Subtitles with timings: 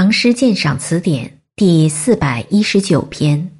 [0.00, 1.26] 唐诗鉴赏词典》
[1.56, 3.36] 第四百一十九篇《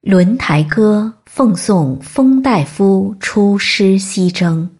[0.00, 4.78] 轮台歌》，奉送封大夫出师西征。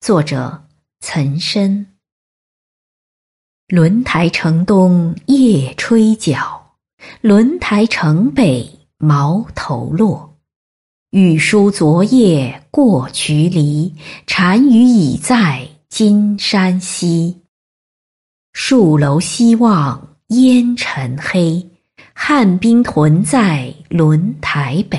[0.00, 0.64] 作者：
[0.98, 1.86] 岑参。
[3.68, 6.74] 轮台城东夜吹角，
[7.20, 8.68] 轮台城北
[8.98, 10.38] 毛头落。
[11.10, 13.94] 欲书昨夜过渠犁，
[14.26, 17.42] 单于已在金山西。
[18.60, 21.64] 戍楼西望烟尘黑，
[22.12, 24.98] 汉兵屯在轮台北。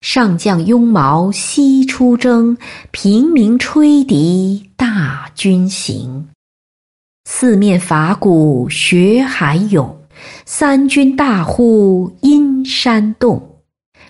[0.00, 2.56] 上将拥毛西出征，
[2.90, 6.26] 平明吹笛大军行。
[7.26, 9.94] 四面伐鼓学海涌，
[10.46, 13.60] 三军大呼阴山动。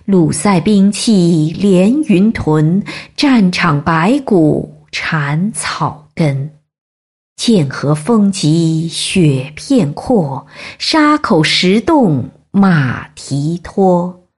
[0.04, 2.80] 鲁塞兵器连云屯，
[3.16, 6.53] 战场白骨缠草根。
[7.36, 10.46] 剑河风急雪片阔，
[10.78, 14.28] 沙口石洞马蹄脱。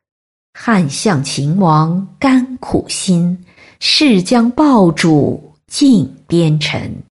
[0.55, 3.45] 汉相秦王甘苦心，
[3.79, 7.03] 誓将报主尽边尘。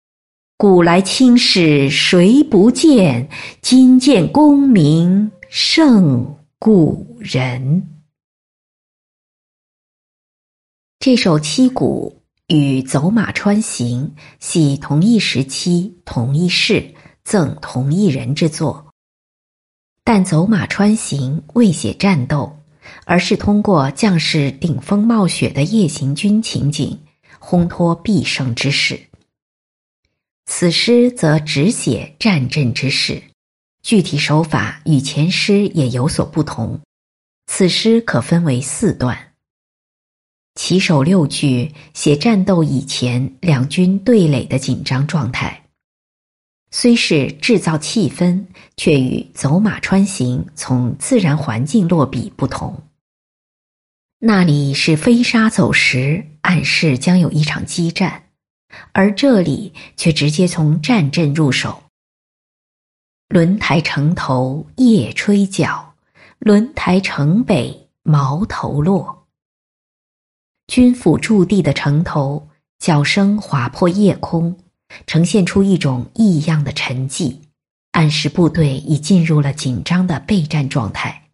[0.58, 3.30] 古来青史谁不见？
[3.62, 7.88] 今见功名胜古人。
[11.00, 12.25] 这首七古。
[12.48, 16.94] 与《走马川行》系同一时期、同一事、
[17.24, 18.94] 赠同一人之作，
[20.04, 22.56] 但《走马川行》未写战斗，
[23.06, 27.00] 而是通过将士顶风冒雪的夜行军情景，
[27.40, 29.00] 烘托必胜之势。
[30.46, 33.24] 此诗则只写战阵之事，
[33.82, 36.80] 具体手法与前诗也有所不同。
[37.48, 39.32] 此诗可分为四段。
[40.56, 45.66] 起首六句写战斗以前两军对垒的紧张状态，
[46.72, 48.46] 虽是制造气氛，
[48.78, 52.84] 却与《走马穿行》从自然环境落笔不同。
[54.20, 58.30] 那里是飞沙走石，暗示将有一场激战，
[58.94, 61.84] 而这里却直接从战阵入手。
[63.28, 65.96] 轮台城头夜吹角，
[66.40, 69.25] 轮台城北毛头落。
[70.68, 72.48] 军府驻地的城头，
[72.80, 74.58] 角声划破夜空，
[75.06, 77.38] 呈现出一种异样的沉寂，
[77.92, 81.30] 暗示部队已进入了紧张的备战状态。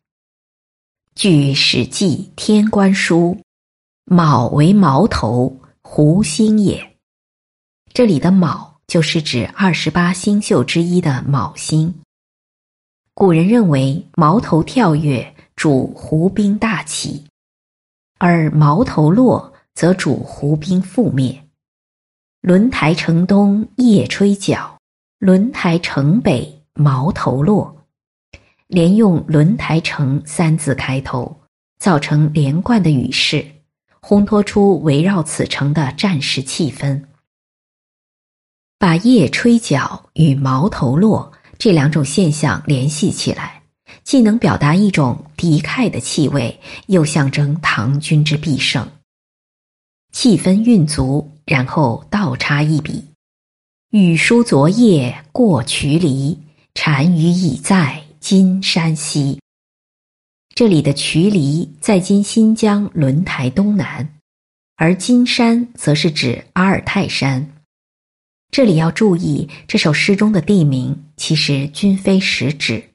[1.16, 3.38] 据《史记·天官书》，
[4.06, 6.96] 卯为矛头，湖星也。
[7.94, 11.94] 这里的卯就是指二十八星宿之一的卯星。
[13.14, 17.24] 古人认为矛头跳跃主胡兵大起。
[18.24, 21.44] 而矛头落，则主胡兵覆灭。
[22.42, 24.78] 轮台城东夜吹角，
[25.18, 27.88] 轮台城北矛头落，
[28.68, 31.36] 连用“轮台城”三字开头，
[31.80, 33.44] 造成连贯的语势，
[34.04, 37.04] 烘托出围绕此城的战时气氛。
[38.78, 43.61] 把夜吹角与矛头落这两种现象联系起来。
[44.04, 48.90] 既能表达一种敌忾的气味，又象征唐军之必胜。
[50.12, 53.04] 气氛运足，然后倒插一笔
[53.92, 56.38] ：“雨疏昨夜过渠犁，
[56.74, 59.40] 单于已在金山西。”
[60.54, 64.16] 这里的渠犁在今新疆轮台东南，
[64.76, 67.54] 而金山则是指阿尔泰山。
[68.52, 72.91] 这里要注意，这首诗中的地名其实均非实指。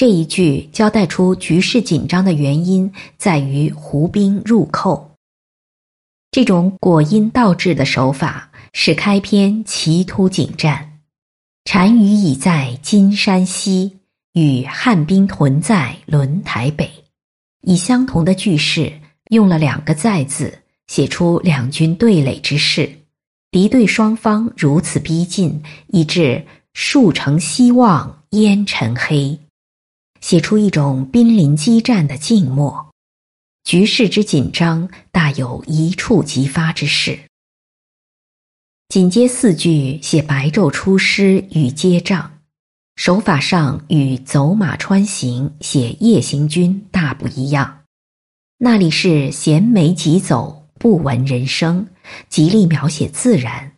[0.00, 5.10] 这一句交代出局势紧张的原因在于胡兵入寇。
[6.30, 11.00] 这种果因倒置的手法使开篇奇突紧战，
[11.70, 13.98] 单于已在金山西，
[14.32, 16.90] 与汉兵屯在轮台北，
[17.60, 18.90] 以相同的句式
[19.28, 22.90] 用了两个在字，写出两军对垒之势，
[23.50, 29.38] 敌对双方如此逼近，以致数城西望烟尘黑。
[30.20, 32.90] 写出一种濒临激战的静默，
[33.64, 37.18] 局势之紧张，大有一触即发之势。
[38.88, 42.38] 紧接四句写白昼出师与接仗，
[42.96, 47.82] 手法上与走马川行写夜行军大不一样。
[48.58, 51.86] 那里是衔枚疾走，不闻人声，
[52.28, 53.70] 极力描写自然；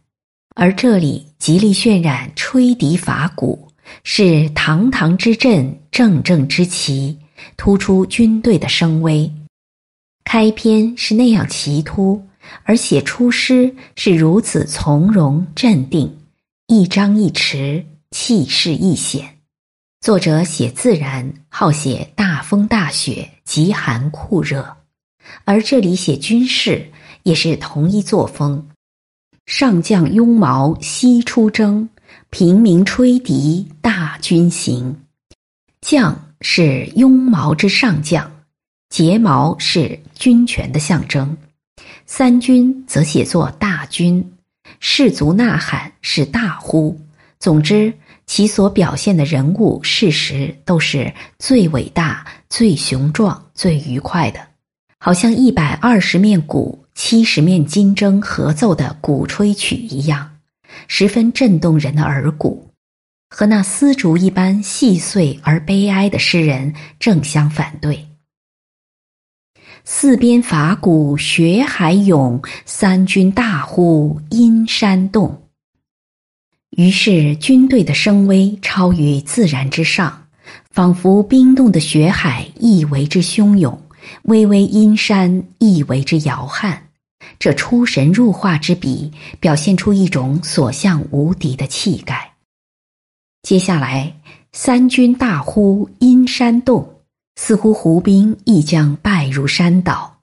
[0.56, 3.71] 而这里极力渲染吹笛伐鼓。
[4.04, 7.18] 是堂堂之阵，正正之旗，
[7.56, 9.30] 突出军队的声威。
[10.24, 12.22] 开篇是那样奇突，
[12.64, 16.16] 而写出诗是如此从容镇定，
[16.68, 19.38] 一张一弛，气势亦显。
[20.00, 24.76] 作者写自然，好写大风大雪、极寒酷热，
[25.44, 26.90] 而这里写军事
[27.22, 28.68] 也是同一作风。
[29.46, 31.88] 上将拥矛西出征，
[32.34, 34.96] 平民吹笛大军行。
[35.82, 38.32] 将是拥矛之上将，
[38.88, 41.36] 结矛是军权的象征。
[42.06, 44.32] 三军则写作大军，
[44.80, 46.98] 士卒呐喊是大呼。
[47.38, 47.92] 总之。
[48.24, 54.40] 其所表现的人物、事实都是最伟大、最雄壮、最愉快的，
[54.98, 60.31] 好像一百二十面鼓、七十面金筝合奏的鼓吹曲一样，
[60.88, 62.70] 十分震动人的耳骨，
[63.30, 68.06] 和那丝竹一般细碎而悲哀的诗人正相反对。
[69.84, 75.48] 四边伐鼓血海涌，三军大呼阴山动。
[76.70, 80.28] 于是，军队的声威超于自然之上，
[80.70, 83.82] 仿佛冰冻的雪海亦为之汹涌，
[84.22, 86.88] 巍巍阴山亦为之摇撼。
[87.42, 89.10] 这出神入化之笔，
[89.40, 92.34] 表现出一种所向无敌的气概。
[93.42, 94.14] 接下来，
[94.52, 96.88] 三军大呼阴山动，
[97.34, 100.18] 似乎胡兵亦将败入山岛。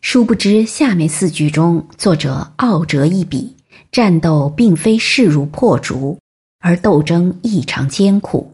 [0.00, 3.54] 殊不知，下面四句中，作者傲折一笔。
[3.92, 6.18] 战斗并非势如破竹，
[6.58, 8.50] 而斗争异常艰苦。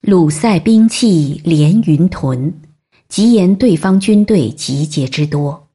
[0.00, 2.54] 鲁塞兵器连云屯，
[3.10, 5.68] 即言对方军队集结之多。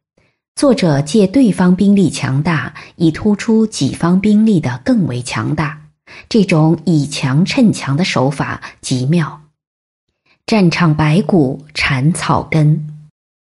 [0.58, 5.80] 作者借对方兵力强大，以突出己方兵力的更为强大。
[6.28, 9.40] 这种以强衬强的手法极妙。
[10.48, 12.88] 战场白骨缠草根。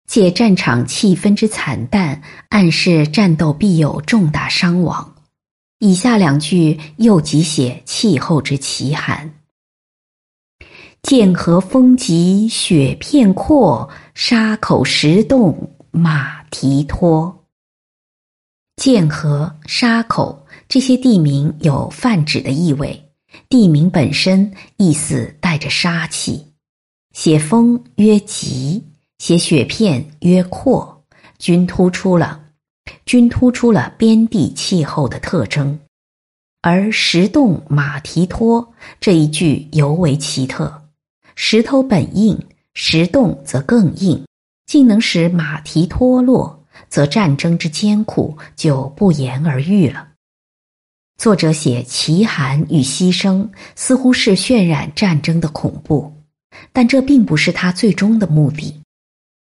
[0.06, 5.16] 借战场气氛之惨淡，暗示战斗必有重大伤亡。
[5.80, 9.32] 以下两句又即写气候之奇寒：
[11.04, 17.46] 剑河风急雪片阔，沙口石洞马提脱。
[18.76, 23.10] 剑河、沙口这些地名有泛指的意味，
[23.50, 26.46] 地名本身意思带着杀气。
[27.14, 28.84] 写风曰急。
[29.20, 31.04] 写雪片曰阔，
[31.40, 32.40] 均突出了，
[33.04, 35.80] 均突出了边地气候的特征。
[36.62, 38.72] 而石洞马蹄脱
[39.02, 40.72] 这一句尤为奇特，
[41.34, 42.38] 石头本硬，
[42.76, 44.24] 石洞则更硬，
[44.68, 50.10] 竟能使马蹄脱落，则战争之艰苦就不言而喻了。
[51.18, 56.14] 作者写奇寒与牺牲，似乎是渲染战争的恐怖，
[56.72, 58.76] 但这并不是他最终的目的。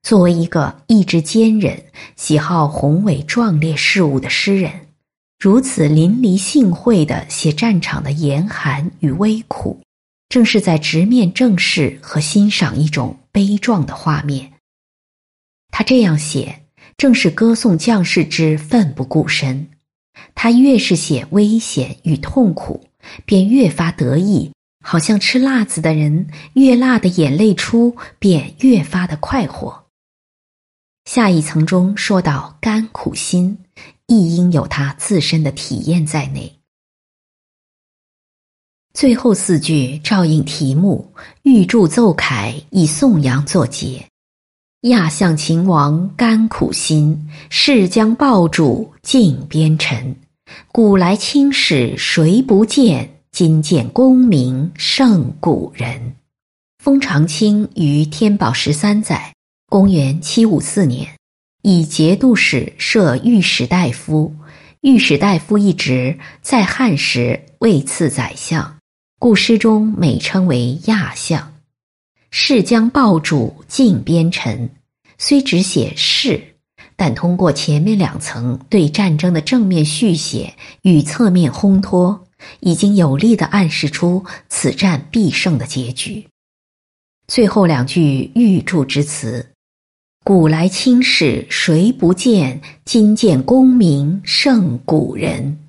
[0.02, 1.76] 作为一个意志坚韧、
[2.14, 4.70] 喜好宏伟壮烈事物的诗人，
[5.40, 9.80] 如此淋漓尽会地写战场的严寒与危苦，
[10.28, 14.52] 正是在直面正视和欣赏一种悲壮的画面。
[15.78, 16.62] 他这样写，
[16.96, 19.68] 正是歌颂将士之奋不顾身。
[20.34, 22.82] 他越是写危险与痛苦，
[23.26, 24.50] 便越发得意，
[24.82, 29.84] 好像吃辣子的人，越辣的眼泪出，便越发的快活。
[31.04, 33.58] 下一层中说到甘苦心，
[34.06, 36.50] 亦应有他自身的体验在内。
[38.94, 44.02] 最后四句照应题目，欲祝奏凯以颂扬作结。
[44.86, 50.14] 亚相秦王甘苦心，誓将报主尽边尘。
[50.70, 53.10] 古来青史谁不见？
[53.32, 56.14] 今见功名胜古人。
[56.78, 59.32] 封长清于天宝十三载。
[59.68, 61.08] 公元七五四年，
[61.62, 64.32] 以节度使设御史大夫。
[64.82, 68.76] 御史大夫一职在汉时位次宰相，
[69.18, 71.55] 故诗中美称为亚相。
[72.30, 74.68] 誓将报主尽边臣，
[75.18, 76.56] 虽只写誓，
[76.96, 82.26] 但通过前面两层对战争的正面续写与侧面烘托，
[82.60, 86.26] 已经有力的暗示出此战必胜的结局。
[87.26, 89.46] 最后两句预祝之词。
[90.24, 92.60] 古来青史谁不见？
[92.84, 95.60] 今见功名胜古人。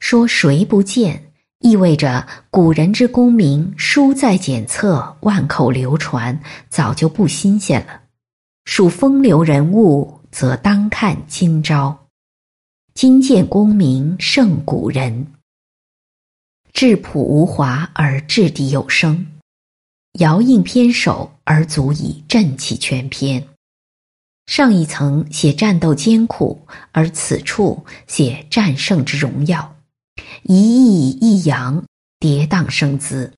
[0.00, 1.30] 说谁不见，
[1.64, 8.02] 意味着古人之功名书在检测，万口流传，早就不新鲜了。
[8.66, 12.06] 属风流人物，则当看今朝。
[12.92, 15.26] 今见功名胜古人，
[16.74, 19.26] 质朴无华而掷地有声。
[20.18, 23.42] 遥应偏首而足以振起全篇。
[24.44, 29.73] 上一层写战斗艰苦，而此处写战胜之荣耀。
[30.42, 31.84] 一抑一扬，
[32.18, 33.32] 跌宕生姿。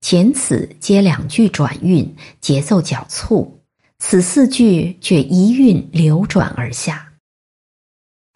[0.00, 3.60] 前此皆两句转韵，节奏较促；
[3.98, 7.12] 此四句却一韵流转而下，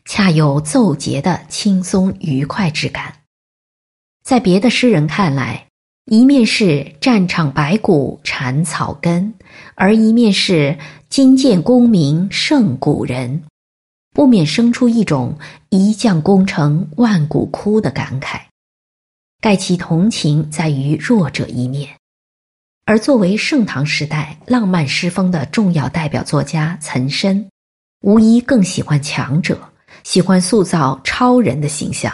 [0.04, 3.22] 恰有奏节的轻松愉快之感。
[4.22, 5.66] 在别的诗人看来，
[6.04, 9.32] 一面是战场白骨缠草根，
[9.74, 13.44] 而一面是今见功名胜古人，
[14.14, 15.36] 不免生出一种
[15.68, 18.40] 一将功成万骨枯的感慨。
[19.42, 21.90] 盖其同情在于弱者一面，
[22.86, 27.44] 而作为盛唐时代浪漫诗风的重要代表作家岑参，
[28.00, 29.60] 无疑更喜欢强者，
[30.04, 32.10] 喜欢塑造超人的形象。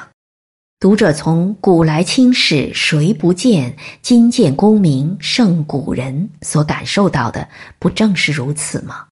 [0.80, 7.46] 读者从“古来青史谁不见，今见功名胜古人”所感受到的，
[7.78, 9.06] 不正是如此吗？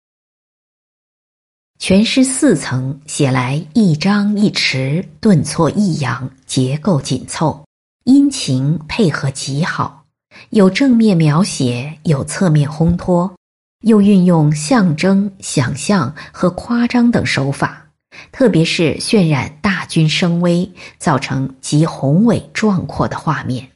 [1.78, 7.64] 全诗四层写来一张一弛，顿挫抑扬，结构紧凑。
[8.06, 10.06] 音情配合极好，
[10.52, 13.36] 有正面描写，有侧面烘托，
[13.82, 17.86] 又运用象征、想象和夸张等手法，
[18.32, 23.68] 特别是渲染大军声威，造成极宏伟壮阔的画面，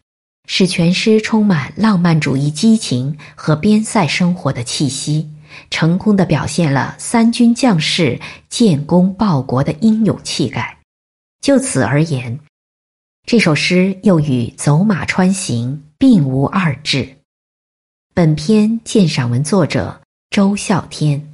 [0.48, 5.27] 使全诗充满浪漫主义激情和边塞生活的气息，
[5.70, 10.77] 成功的表现了三军将士建功报国的英勇气概。
[11.41, 12.39] 就此而言。
[13.29, 17.18] 这首诗又与《走马川行》并无二致。
[18.15, 20.01] 本篇鉴赏文作者
[20.32, 21.32] 周啸天。